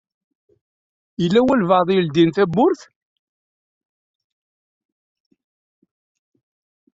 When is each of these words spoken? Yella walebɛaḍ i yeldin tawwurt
Yella 1.21 1.39
walebɛaḍ 1.45 1.87
i 1.89 1.95
yeldin 1.95 2.29
tawwurt 2.35 2.81